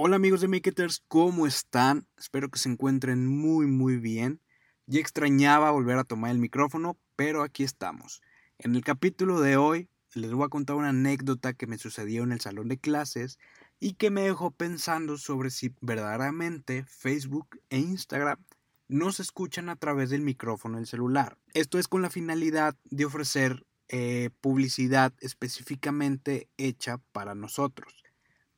[0.00, 2.06] Hola amigos de Maketers, ¿cómo están?
[2.16, 4.40] Espero que se encuentren muy muy bien.
[4.86, 8.22] Ya extrañaba volver a tomar el micrófono, pero aquí estamos.
[8.58, 12.30] En el capítulo de hoy les voy a contar una anécdota que me sucedió en
[12.30, 13.40] el salón de clases
[13.80, 18.38] y que me dejó pensando sobre si verdaderamente Facebook e Instagram
[18.86, 21.38] no se escuchan a través del micrófono del celular.
[21.54, 27.92] Esto es con la finalidad de ofrecer eh, publicidad específicamente hecha para nosotros.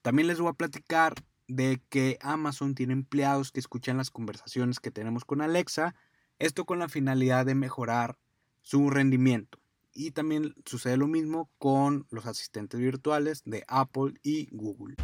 [0.02, 1.14] También les voy a platicar
[1.50, 5.96] de que Amazon tiene empleados que escuchan las conversaciones que tenemos con Alexa,
[6.38, 8.18] esto con la finalidad de mejorar
[8.62, 9.58] su rendimiento.
[9.92, 14.94] Y también sucede lo mismo con los asistentes virtuales de Apple y Google.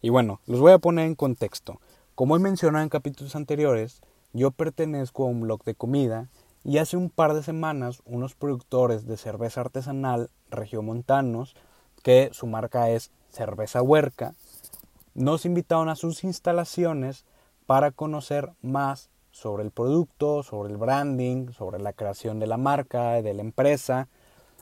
[0.00, 1.80] Y bueno, los voy a poner en contexto.
[2.14, 6.30] Como he mencionado en capítulos anteriores, yo pertenezco a un blog de comida
[6.66, 11.54] y hace un par de semanas unos productores de cerveza artesanal regiomontanos,
[12.02, 14.34] que su marca es Cerveza Huerca,
[15.14, 17.24] nos invitaron a sus instalaciones
[17.66, 23.22] para conocer más sobre el producto, sobre el branding, sobre la creación de la marca,
[23.22, 24.08] de la empresa.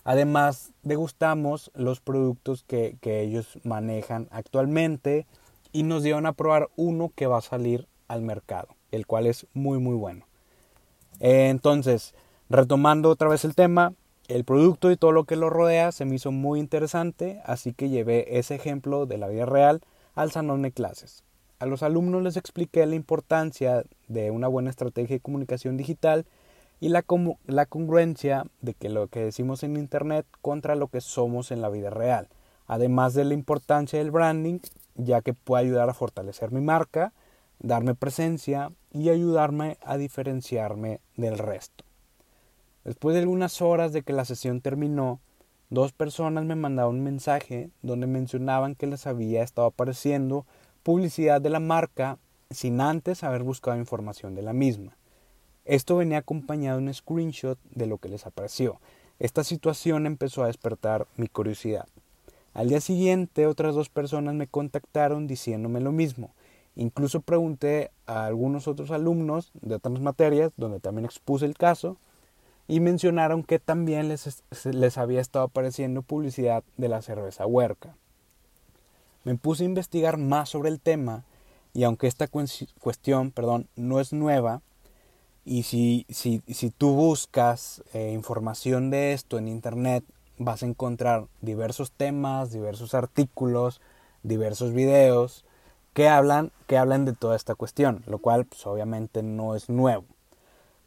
[0.05, 5.27] Además, degustamos los productos que, que ellos manejan actualmente
[5.73, 9.47] y nos dieron a probar uno que va a salir al mercado, el cual es
[9.55, 10.27] muy muy bueno.
[11.21, 12.15] Entonces,
[12.49, 13.95] retomando otra vez el tema,
[14.29, 17.89] el producto y todo lo que lo rodea se me hizo muy interesante, así que
[17.89, 19.83] llevé ese ejemplo de la vida real
[20.15, 21.25] al salón de clases.
[21.59, 26.27] A los alumnos les expliqué la importancia de una buena estrategia de comunicación digital
[26.81, 27.05] y la,
[27.47, 31.69] la congruencia de que lo que decimos en Internet contra lo que somos en la
[31.69, 32.29] vida real,
[32.67, 34.59] además de la importancia del branding,
[34.95, 37.13] ya que puede ayudar a fortalecer mi marca,
[37.61, 41.85] darme presencia y ayudarme a diferenciarme del resto.
[42.85, 45.21] Después de algunas horas de que la sesión terminó,
[45.69, 50.47] dos personas me mandaron un mensaje donde mencionaban que les había estado apareciendo
[50.83, 52.19] publicidad de la marca
[52.51, 54.97] sin antes haber buscado información de la misma.
[55.65, 58.81] Esto venía acompañado de un screenshot de lo que les apareció.
[59.19, 61.87] Esta situación empezó a despertar mi curiosidad.
[62.53, 66.35] Al día siguiente otras dos personas me contactaron diciéndome lo mismo.
[66.77, 71.97] Incluso pregunté a algunos otros alumnos de otras materias, donde también expuse el caso,
[72.67, 77.95] y mencionaron que también les, les había estado apareciendo publicidad de la cerveza huerca.
[79.25, 81.25] Me puse a investigar más sobre el tema
[81.75, 84.63] y aunque esta cuestión perdón, no es nueva,
[85.45, 90.05] y si, si, si tú buscas eh, información de esto en Internet,
[90.39, 93.81] vas a encontrar diversos temas, diversos artículos,
[94.23, 95.45] diversos videos,
[95.95, 100.05] que hablan, que hablan de toda esta cuestión, lo cual pues, obviamente no es nuevo.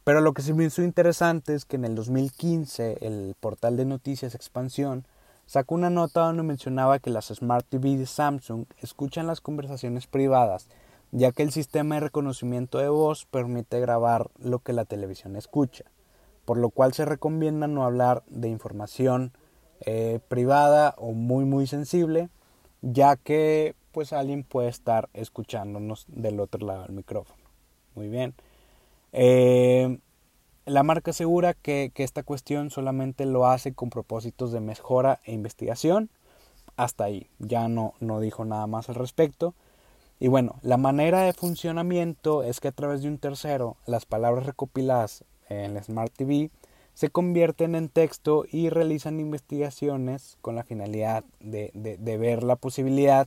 [0.04, 3.84] Pero lo que sí me hizo interesante es que en el 2015 el portal de
[3.84, 5.06] noticias Expansión
[5.46, 10.68] sacó una nota donde mencionaba que las Smart TV de Samsung escuchan las conversaciones privadas,
[11.10, 15.84] ya que el sistema de reconocimiento de voz permite grabar lo que la televisión escucha,
[16.44, 19.32] por lo cual se recomienda no hablar de información
[19.80, 22.28] eh, privada o muy muy sensible,
[22.82, 27.42] ya que pues alguien puede estar escuchándonos del otro lado del micrófono.
[27.96, 28.32] Muy bien.
[29.10, 29.98] Eh,
[30.66, 36.10] la marca asegura que, esta cuestión solamente lo hace con propósitos de mejora e investigación.
[36.76, 39.56] Hasta ahí, ya no, no dijo nada más al respecto.
[40.20, 44.46] Y bueno, la manera de funcionamiento es que a través de un tercero las palabras
[44.46, 46.52] recopiladas en la Smart TV
[46.94, 53.26] se convierten en texto y realizan investigaciones con la finalidad de, de ver la posibilidad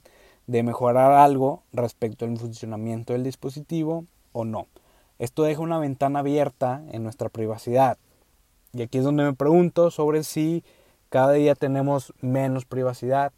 [0.52, 4.04] de mejorar algo respecto al funcionamiento del dispositivo
[4.34, 4.68] o no.
[5.18, 7.98] Esto deja una ventana abierta en nuestra privacidad.
[8.74, 10.66] Y aquí es donde me pregunto sobre si
[11.08, 13.32] cada día tenemos menos privacidad.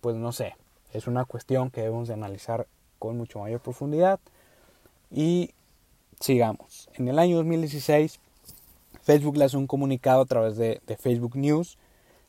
[0.00, 0.54] Pues no sé,
[0.92, 2.68] es una cuestión que debemos de analizar
[3.00, 4.20] con mucho mayor profundidad.
[5.10, 5.50] Y
[6.20, 6.88] sigamos.
[6.94, 8.20] En el año 2016,
[9.02, 11.76] Facebook hace un comunicado a través de, de Facebook News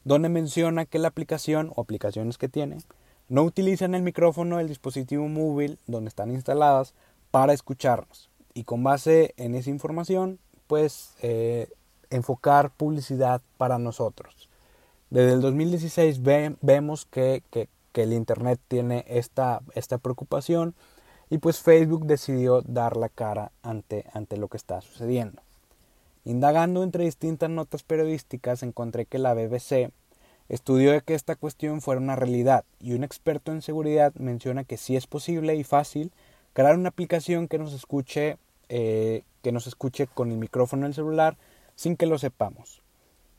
[0.03, 2.79] donde menciona que la aplicación o aplicaciones que tiene
[3.31, 6.93] no utilizan el micrófono del dispositivo móvil donde están instaladas
[7.31, 8.29] para escucharnos.
[8.53, 10.37] Y con base en esa información,
[10.67, 11.69] pues eh,
[12.09, 14.49] enfocar publicidad para nosotros.
[15.09, 16.21] Desde el 2016
[16.61, 17.41] vemos que,
[17.93, 19.61] el Internet tiene esta,
[20.01, 20.75] preocupación
[21.29, 24.03] y pues Facebook decidió dar la cara ante
[24.35, 25.41] lo que está sucediendo.
[26.25, 29.93] Indagando entre distintas notas periodísticas encontré que la BBC
[30.51, 34.75] estudió de que esta cuestión fuera una realidad y un experto en seguridad menciona que
[34.75, 36.11] sí es posible y fácil
[36.51, 38.37] crear una aplicación que nos escuche,
[38.67, 41.37] eh, que nos escuche con el micrófono del celular
[41.75, 42.81] sin que lo sepamos.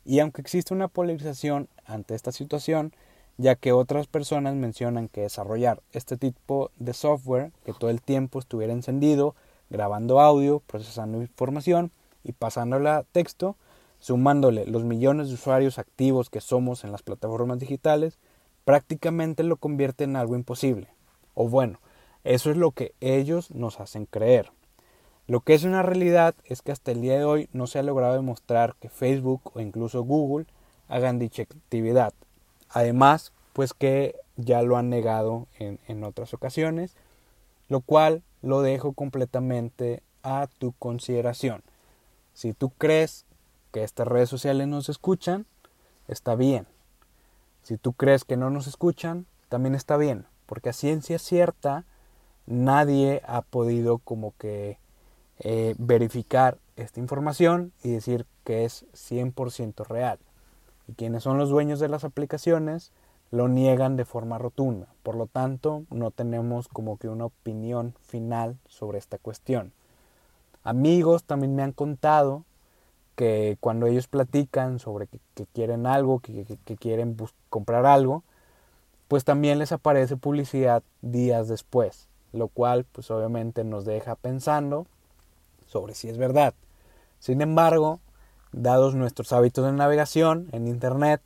[0.07, 2.95] Y aunque existe una polarización ante esta situación,
[3.37, 8.39] ya que otras personas mencionan que desarrollar este tipo de software que todo el tiempo
[8.39, 9.35] estuviera encendido,
[9.69, 11.93] grabando audio, procesando información
[12.25, 13.57] y pasándola a texto,
[14.03, 18.19] sumándole los millones de usuarios activos que somos en las plataformas digitales,
[18.65, 20.89] prácticamente lo convierte en algo imposible.
[21.35, 21.79] O bueno,
[22.25, 24.51] eso es lo que ellos nos hacen creer.
[25.29, 27.85] Lo que es una realidad es que hasta el día de hoy no se ha
[27.85, 30.47] logrado demostrar que Facebook o incluso Google
[30.89, 32.13] hagan dicha actividad.
[32.71, 36.97] Además, pues que ya lo han negado en, en otras ocasiones,
[37.69, 41.63] lo cual lo dejo completamente a tu consideración.
[42.35, 43.27] Si tú crees
[43.73, 45.47] que estas redes sociales nos escuchan,
[46.07, 46.67] está bien.
[47.63, 51.85] Si tú crees que no nos escuchan, también está bien, porque a ciencia cierta
[52.47, 54.79] nadie ha podido como que
[55.39, 60.19] eh, verificar esta información y decir que es 100% real.
[60.89, 62.93] Y quienes son los dueños de las aplicaciones
[63.31, 64.89] lo niegan de forma rotunda.
[65.03, 69.73] Por lo tanto, no tenemos como que una opinión final sobre esta cuestión.
[70.65, 72.45] Amigos también me han contado
[73.15, 76.45] que cuando ellos platican sobre que, quieren algo, que,
[76.79, 77.17] quieren
[77.49, 78.23] comprar algo,
[79.09, 84.87] pues también les aparece publicidad días después, lo cual pues obviamente nos deja pensando
[85.67, 86.55] sobre si es verdad.
[87.19, 88.01] Sin embargo,
[88.53, 91.21] dados nuestros hábitos de navegación en Internet,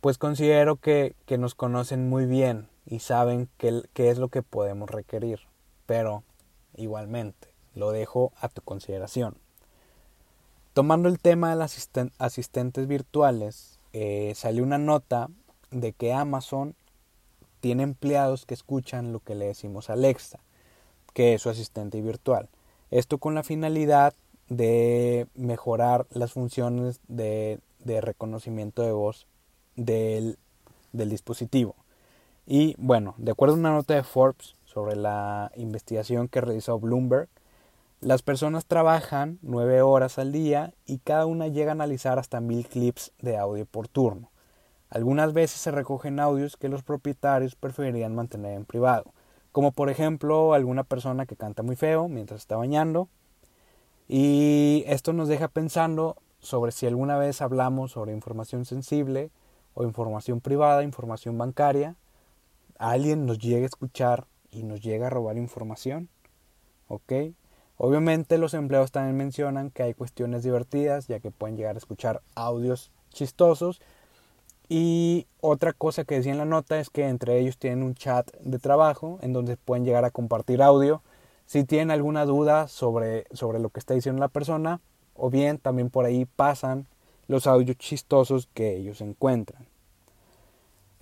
[0.00, 5.40] pues considero que, nos conocen muy bien y saben qué es lo que podemos requerir.
[5.86, 6.22] Pero
[6.76, 9.36] igualmente, lo dejo a tu consideración.
[10.72, 15.28] Tomando el tema de las asistentes virtuales, eh, salió una nota
[15.72, 16.76] de que Amazon
[17.60, 20.38] tiene empleados que escuchan lo que le decimos a Alexa,
[21.12, 22.48] que es su asistente virtual.
[22.92, 24.14] Esto con la finalidad
[24.48, 29.26] de mejorar las funciones de, reconocimiento de voz
[29.74, 30.38] del,
[30.92, 31.74] del dispositivo.
[32.46, 37.28] Y bueno, de acuerdo a una nota de Forbes sobre la investigación que realizó Bloomberg,
[38.00, 42.66] las personas trabajan nueve horas al día y cada una llega a analizar hasta mil
[42.66, 44.30] clips de audio por turno.
[44.88, 49.12] Algunas veces se recogen audios que los propietarios preferirían mantener en privado,
[49.52, 53.08] como por ejemplo alguna persona que canta muy feo mientras está bañando.
[54.08, 59.30] Y esto nos deja pensando sobre si alguna vez hablamos sobre información sensible
[59.74, 61.96] o información privada, información bancaria,
[62.78, 66.08] alguien nos llega a escuchar y nos llega a robar información.
[66.88, 67.12] ¿Ok?
[67.82, 72.20] Obviamente los empleados también mencionan que hay cuestiones divertidas, ya que pueden llegar a escuchar
[72.34, 73.80] audios chistosos.
[74.68, 78.30] Y otra cosa que decía en la nota es que entre ellos tienen un chat
[78.36, 81.02] de trabajo en donde pueden llegar a compartir audio.
[81.46, 84.82] Si tienen alguna duda sobre, sobre lo que está diciendo la persona,
[85.14, 86.86] o bien también por ahí pasan
[87.28, 89.66] los audios chistosos que ellos encuentran.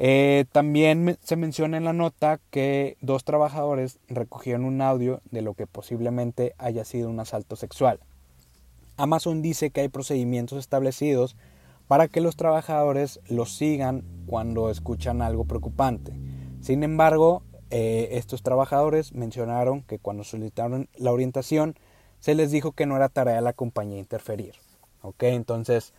[0.00, 5.54] Eh, también se menciona en la nota que dos trabajadores recogieron un audio de lo
[5.54, 7.98] que posiblemente haya sido un asalto sexual.
[8.96, 11.36] Amazon dice que hay procedimientos establecidos
[11.88, 16.12] para que los trabajadores los sigan cuando escuchan algo preocupante.
[16.60, 21.76] Sin embargo, eh, estos trabajadores mencionaron que cuando solicitaron la orientación
[22.20, 24.54] se les dijo que no era tarea de la compañía interferir.
[25.02, 25.24] ¿Ok?
[25.24, 25.92] Entonces,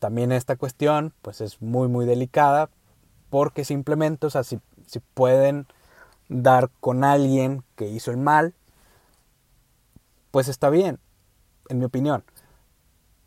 [0.00, 2.68] también esta cuestión pues es muy muy delicada
[3.34, 4.60] porque simplemente, o sea, si,
[5.12, 5.66] pueden
[6.28, 8.54] dar con alguien que hizo el mal,
[10.30, 11.00] pues está bien,
[11.68, 12.22] en mi opinión.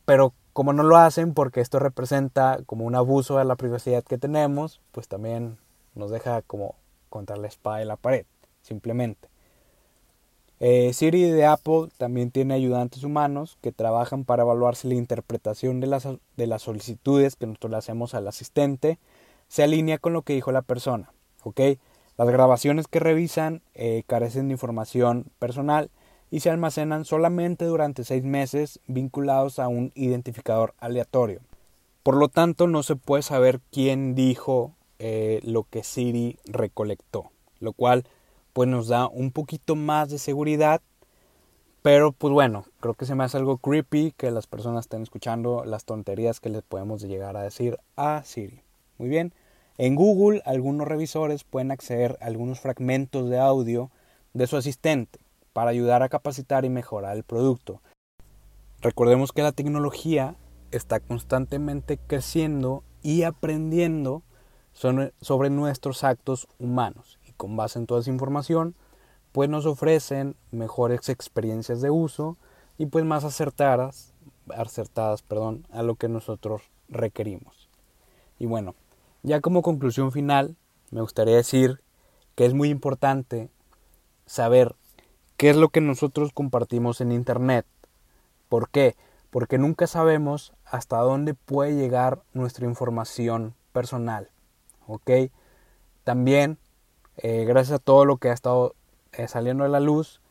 [0.06, 4.18] Pero como no lo hacen porque esto representa como un abuso de la privacidad que
[4.18, 5.58] tenemos, pues también
[5.94, 6.76] nos deja como
[7.10, 8.26] contra la espada y la pared,
[8.62, 9.28] simplemente.
[10.62, 15.82] Eh, Siri de Apple también tiene ayudantes humanos que trabajan para evaluar si la interpretación
[15.82, 19.00] de las, de las solicitudes que nosotros le hacemos al asistente
[19.48, 21.12] se alinea con lo que dijo la persona.
[21.44, 21.62] ¿ok?
[22.18, 25.90] Las grabaciones que revisan eh, carecen de información personal
[26.30, 31.42] y se almacenan solamente durante seis meses vinculados a un identificador aleatorio.
[32.04, 37.74] Por lo tanto, no se puede saber quién dijo eh, lo que Siri recolectó, lo
[37.74, 38.06] cual
[38.54, 40.82] pues nos da un poquito más de seguridad,
[41.84, 45.64] pero pues bueno, creo que se me hace algo creepy que las personas estén escuchando
[45.64, 48.67] las tonterías que les podemos llegar a decir a Siri.
[48.98, 49.34] Muy bien.
[49.78, 53.92] En Google, algunos revisores pueden acceder a algunos fragmentos de audio
[54.34, 55.20] de su asistente
[55.54, 57.82] para ayudar a capacitar y mejorar el producto.
[58.82, 60.36] Recordemos que la tecnología
[60.72, 64.24] está constantemente creciendo y aprendiendo
[64.74, 68.76] sobre nuestros actos humanos y con base en toda esa información
[69.32, 72.38] pues nos ofrecen mejores experiencias de uso
[72.78, 74.14] y pues más acertadas,
[74.56, 77.70] acertadas perdón, a lo que nosotros requerimos.
[78.40, 78.76] Y bueno,
[79.24, 80.56] ya como conclusión final,
[80.92, 81.82] me gustaría decir
[82.36, 83.50] que es muy importante
[84.26, 84.76] saber
[85.38, 87.66] qué es lo que nosotros compartimos en Internet.
[88.50, 88.96] ¿Por qué?
[89.30, 94.30] Porque nunca sabemos hasta dónde puede llegar nuestra información personal.
[94.88, 95.12] ¿Ok?
[96.04, 96.58] También,
[97.18, 98.76] eh, gracias a todo lo que ha estado
[99.12, 100.22] eh, saliendo a la luz,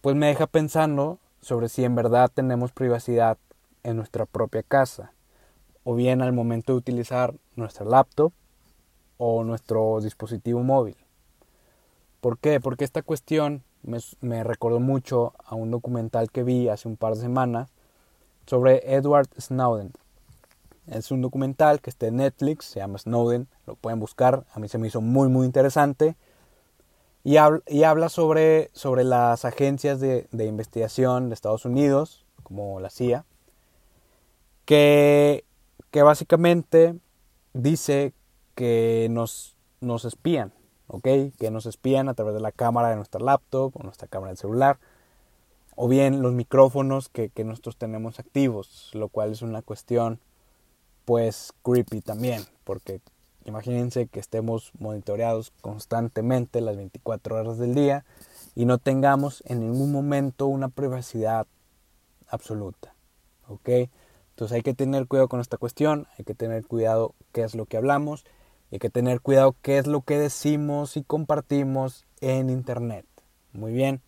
[0.00, 3.38] pues me deja pensando sobre si en verdad tenemos privacidad
[3.82, 5.12] en nuestra propia casa
[5.90, 8.30] o bien al momento de utilizar nuestra laptop
[9.16, 10.98] o nuestro dispositivo móvil.
[12.20, 12.60] ¿Por qué?
[12.60, 17.14] Porque esta cuestión me, me, recordó mucho a un documental que vi hace un par
[17.14, 17.70] de semanas
[18.46, 19.94] sobre Edward Snowden.
[20.88, 24.68] Es un documental que está en Netflix, se llama Snowden, lo pueden buscar, a mí
[24.68, 26.16] se me hizo muy muy interesante.
[27.24, 33.24] Y, habla, sobre, sobre las agencias de, de investigación de Estados Unidos, como la CIA,
[34.66, 35.47] que,
[35.90, 36.98] que básicamente
[37.54, 38.12] dice
[38.54, 40.52] que nos, nos espían,
[40.86, 41.06] ¿ok?
[41.38, 44.38] Que nos espían a través de la cámara de nuestra laptop o nuestra cámara del
[44.38, 44.78] celular,
[45.76, 50.20] o bien los micrófonos que, que nosotros tenemos activos, lo cual es una cuestión
[51.04, 53.00] pues creepy también, porque
[53.44, 58.04] imagínense que estemos monitoreados constantemente las 24 horas del día
[58.54, 61.46] y no tengamos en ningún momento una privacidad
[62.28, 62.94] absoluta,
[63.48, 63.88] ¿ok?
[64.38, 67.66] Entonces hay que tener cuidado con esta cuestión, hay que tener cuidado qué es lo
[67.66, 68.24] que hablamos,
[68.70, 73.04] hay que tener cuidado qué es lo que decimos y compartimos en Internet.
[73.52, 74.00] Muy bien,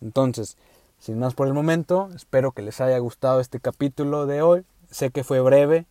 [0.00, 0.56] entonces,
[1.00, 4.64] sin más por el momento, espero que les haya gustado este capítulo de hoy.
[4.88, 5.86] Sé que fue breve,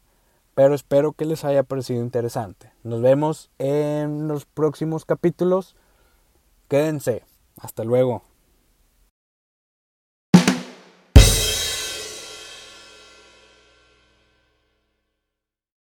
[0.54, 2.72] pero espero que les haya parecido interesante.
[2.84, 5.76] Nos vemos en los próximos capítulos.
[6.70, 7.24] Quédense.
[7.58, 8.24] Hasta luego.